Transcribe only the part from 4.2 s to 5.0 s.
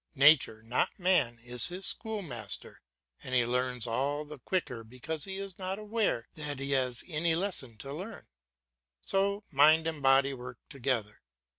the quicker